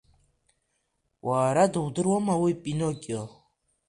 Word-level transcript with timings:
Уара 1.27 1.63
дудыруама 1.73 2.35
уи 2.43 2.53
Пиноккио? 2.63 3.23